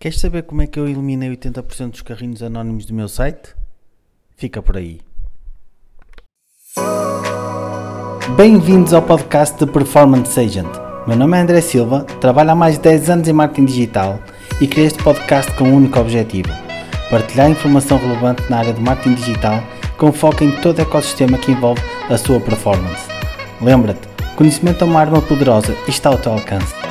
[0.00, 3.54] Queres saber como é que eu eliminei 80% dos carrinhos anónimos do meu site?
[4.34, 5.02] Fica por aí.
[8.34, 10.70] Bem-vindos ao podcast de Performance Agent.
[11.06, 14.18] Meu nome é André Silva, trabalho há mais de 10 anos em marketing digital
[14.58, 16.48] e criei este podcast com um único objetivo:
[17.10, 19.62] partilhar informação relevante na área do marketing digital
[19.98, 23.06] com foco em todo o ecossistema que envolve a sua performance.
[23.60, 26.89] Lembra-te, conhecimento é uma arma poderosa e está ao teu alcance.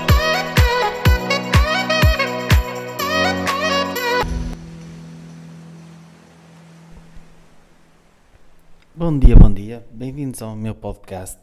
[9.00, 11.40] Bom dia, bom dia, bem-vindos ao meu podcast.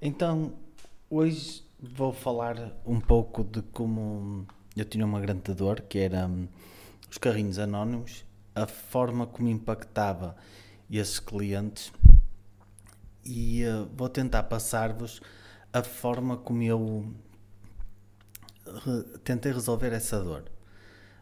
[0.00, 0.54] Então,
[1.10, 6.48] hoje vou falar um pouco de como eu tinha uma grande dor, que era hum,
[7.10, 8.24] os carrinhos anónimos,
[8.54, 10.34] a forma como impactava
[10.90, 11.92] esses clientes
[13.26, 15.20] e uh, vou tentar passar-vos
[15.74, 17.12] a forma como eu
[19.22, 20.44] tentei resolver essa dor.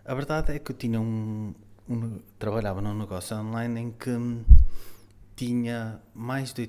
[0.05, 1.53] A verdade é que eu tinha um,
[1.91, 4.45] um trabalhava num negócio online em que hum,
[5.39, 6.69] tinha mais de,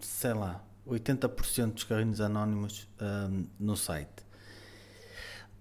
[0.00, 4.26] sei lá, 80% dos carrinhos anónimos um, no site.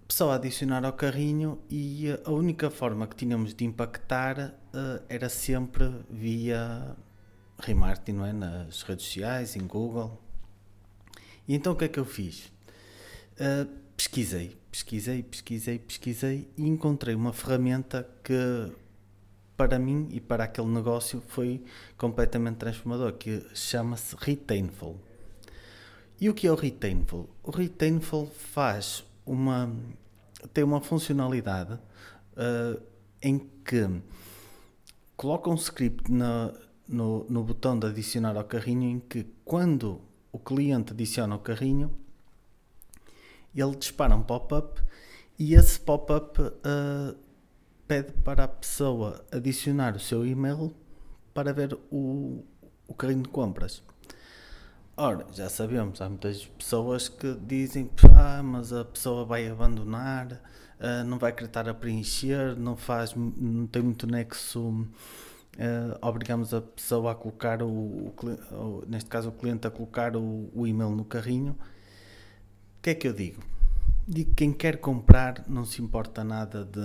[0.07, 5.29] Pessoa a adicionar ao carrinho e a única forma que tínhamos de impactar uh, era
[5.29, 6.95] sempre via
[7.59, 8.33] remarketing, não é?
[8.33, 10.19] Nas redes sociais, em Google.
[11.47, 12.51] E então o que é que eu fiz?
[13.33, 18.71] Uh, pesquisei, pesquisei, pesquisei, pesquisei e encontrei uma ferramenta que
[19.57, 21.63] para mim e para aquele negócio foi
[21.97, 24.99] completamente transformador, que chama-se Retainful.
[26.19, 27.29] E o que é o Retainful?
[27.43, 29.71] O Retainful faz uma
[30.53, 32.81] tem uma funcionalidade uh,
[33.21, 33.89] em que
[35.17, 36.53] coloca um script na,
[36.87, 41.91] no, no botão de adicionar ao carrinho em que quando o cliente adiciona o carrinho
[43.55, 44.81] ele dispara um pop-up
[45.39, 47.17] e esse pop-up uh,
[47.87, 50.73] pede para a pessoa adicionar o seu e-mail
[51.33, 52.43] para ver o,
[52.87, 53.83] o carrinho de compras.
[54.97, 60.41] Ora, já sabemos, há muitas pessoas que dizem ah, mas a pessoa vai abandonar,
[60.79, 64.87] uh, não vai querer estar a preencher, não faz, não tem muito nexo, uh,
[66.01, 70.65] obrigamos a pessoa a colocar o, o, neste caso o cliente a colocar o, o
[70.65, 71.57] e-mail no carrinho.
[72.77, 73.43] O que é que eu digo?
[74.07, 76.79] Digo que quem quer comprar não se importa nada de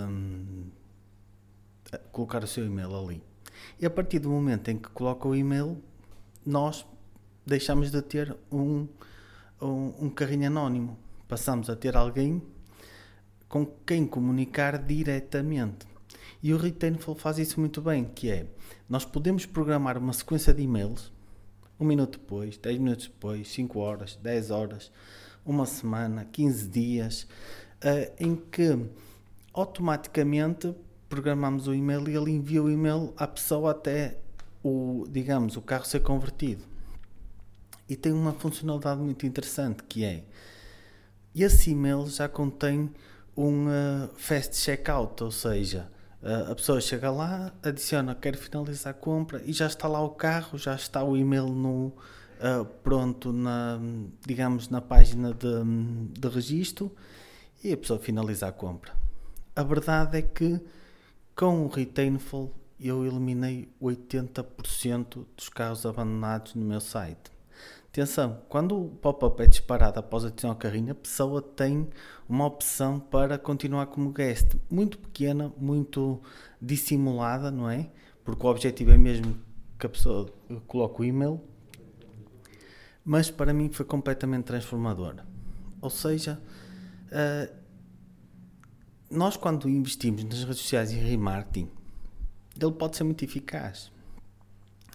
[2.12, 3.22] colocar o seu e-mail ali.
[3.78, 5.82] E a partir do momento em que coloca o e-mail,
[6.44, 6.86] nós
[7.46, 8.86] deixamos de ter um,
[9.60, 10.98] um, um carrinho anónimo.
[11.28, 12.42] Passamos a ter alguém
[13.48, 15.86] com quem comunicar diretamente.
[16.42, 18.46] E o Retainful faz isso muito bem, que é,
[18.88, 21.12] nós podemos programar uma sequência de e-mails,
[21.78, 24.90] um minuto depois, 10 minutos depois, 5 horas, 10 horas,
[25.44, 27.26] uma semana, 15 dias,
[27.84, 28.78] uh, em que
[29.52, 30.74] automaticamente
[31.10, 34.16] programamos o e-mail e ele envia o e-mail à pessoa até
[34.62, 36.64] o, digamos, o carro ser convertido.
[37.88, 40.24] E tem uma funcionalidade muito interessante que é
[41.34, 42.90] esse e-mail já contém
[43.36, 45.90] um uh, fast checkout, ou seja,
[46.22, 50.10] uh, a pessoa chega lá, adiciona quer finalizar a compra e já está lá o
[50.10, 53.80] carro, já está o e-mail no, uh, pronto na,
[54.24, 56.94] digamos, na página de, de registro
[57.64, 58.92] e a pessoa finaliza a compra.
[59.56, 60.60] A verdade é que
[61.34, 67.30] com o Retainful eu eliminei 80% dos carros abandonados no meu site.
[67.88, 71.90] Atenção, quando o pop-up é disparado após adicionar o carrinho, a pessoa tem
[72.28, 76.22] uma opção para continuar como guest, muito pequena, muito
[76.62, 77.90] dissimulada, não é?
[78.24, 79.36] Porque o objetivo é mesmo
[79.76, 80.32] que a pessoa
[80.68, 81.40] coloque o e-mail,
[83.04, 85.16] mas para mim foi completamente transformador.
[85.82, 86.40] Ou seja,
[87.06, 87.59] uh,
[89.10, 91.68] nós quando investimos nas redes sociais e remarketing,
[92.60, 93.90] ele pode ser muito eficaz.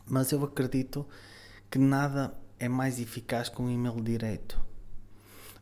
[0.08, 1.06] Mas eu acredito
[1.70, 4.64] que nada é mais eficaz que um e-mail direto.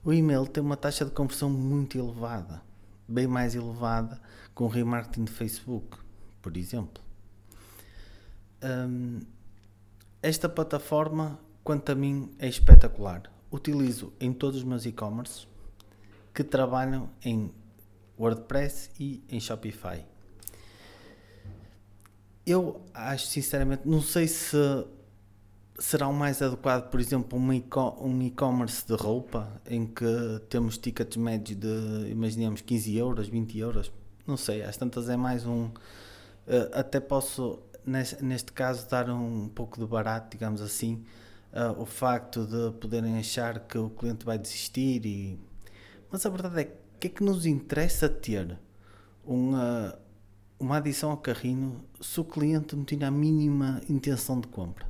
[0.05, 2.61] O e-mail tem uma taxa de conversão muito elevada,
[3.07, 4.21] bem mais elevada
[4.55, 5.97] que um remarketing de Facebook,
[6.41, 7.01] por exemplo.
[8.61, 9.21] Hum,
[10.21, 13.23] esta plataforma, quanto a mim, é espetacular.
[13.51, 15.47] Utilizo em todos os meus e-commerce
[16.33, 17.51] que trabalham em
[18.23, 20.05] WordPress e em Shopify.
[22.45, 24.57] Eu acho sinceramente, não sei se
[25.79, 30.05] será o mais adequado, por exemplo, um e-commerce de roupa em que
[30.49, 33.91] temos tickets médios de, imaginemos, 15 euros, 20 euros.
[34.25, 35.65] Não sei, às tantas é mais um.
[35.65, 41.03] Uh, até posso, neste, caso, dar um pouco de barato, digamos assim,
[41.51, 45.05] uh, o facto de poderem achar que o cliente vai desistir.
[45.05, 45.39] E...
[46.11, 48.57] Mas a verdade é que que é que nos interessa ter
[49.25, 49.99] uma,
[50.57, 54.87] uma adição ao carrinho se o cliente não tinha a mínima intenção de compra.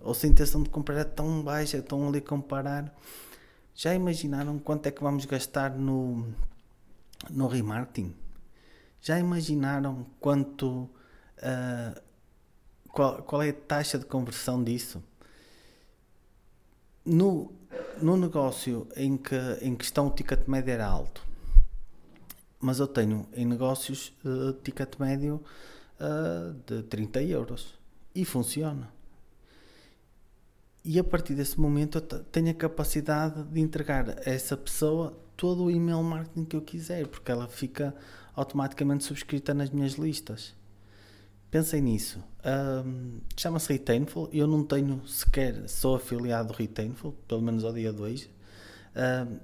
[0.00, 2.96] Ou se a intenção de compra é tão baixa, estão ali a comparar.
[3.74, 6.24] Já imaginaram quanto é que vamos gastar no,
[7.28, 8.14] no remarketing?
[9.00, 10.88] Já imaginaram quanto.
[11.38, 12.00] Uh,
[12.90, 15.02] qual, qual é a taxa de conversão disso?
[17.04, 17.52] No,
[18.02, 21.24] no negócio em que, em que está o ticket médio era alto,
[22.60, 25.42] mas eu tenho em negócios uh, ticket médio
[26.00, 27.78] uh, de 30 euros
[28.14, 28.92] e funciona.
[30.84, 35.64] E a partir desse momento eu tenho a capacidade de entregar a essa pessoa todo
[35.64, 37.94] o email marketing que eu quiser, porque ela fica
[38.34, 40.54] automaticamente subscrita nas minhas listas.
[41.52, 42.18] Pensem nisso.
[42.86, 44.30] Um, Chama-se Retainful.
[44.32, 48.26] Eu não tenho sequer, sou afiliado do Retainful, pelo menos ao dia 2.
[48.96, 49.38] Um,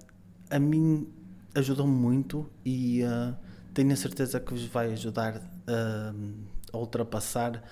[0.49, 1.07] a mim
[1.55, 3.37] ajudou-me muito e uh,
[3.75, 6.35] tenho a certeza que vos vai ajudar uh,
[6.73, 7.63] a ultrapassar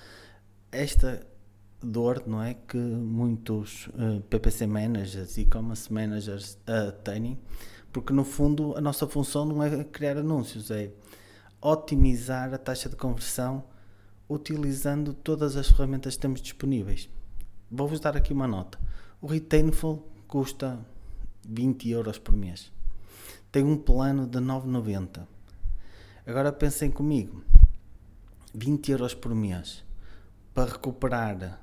[0.71, 1.25] esta
[1.81, 2.53] dor, não é?
[2.53, 6.59] Que muitos uh, PPC managers e e-commerce managers
[7.03, 7.39] têm,
[7.91, 10.91] porque no fundo a nossa função não é criar anúncios, é
[11.59, 13.63] otimizar a taxa de conversão
[14.29, 17.09] utilizando todas as ferramentas que temos disponíveis.
[17.69, 18.79] Vou-vos dar aqui uma nota.
[19.21, 20.79] O Retainful custa
[21.47, 22.71] 20 euros por mês
[23.51, 25.27] tem um plano de 9,90.
[26.25, 27.43] Agora pensem comigo,
[28.53, 29.83] 20 euros por mês
[30.53, 31.59] para recuperar,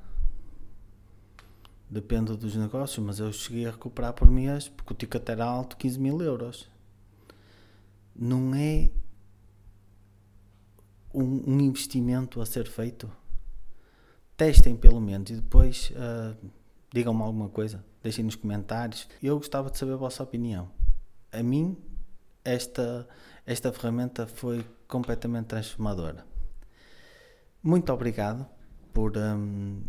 [1.89, 5.77] depende dos negócios, mas eu cheguei a recuperar por mês, porque o ticket era alto,
[5.77, 6.69] 15 mil euros.
[8.17, 8.91] Não é
[11.15, 13.11] um, um investimento a ser feito?
[14.37, 16.37] Testem pelo menos e depois uh,
[16.93, 19.09] digam-me alguma coisa, deixem nos comentários.
[19.23, 20.71] Eu gostava de saber a vossa opinião
[21.35, 21.77] a mim
[22.45, 23.07] esta,
[23.45, 26.25] esta ferramenta foi completamente transformadora.
[27.63, 28.47] Muito obrigado
[28.93, 29.83] por um,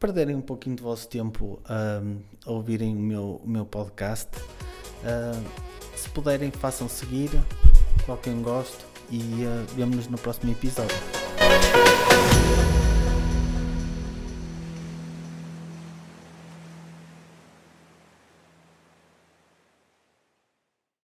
[0.00, 4.30] perderem um pouquinho do vosso tempo um, a ouvirem o meu, o meu podcast.
[4.38, 7.30] Uh, se puderem, façam seguir,
[8.04, 10.96] coloquem um gosto e uh, vemo-nos no próximo episódio.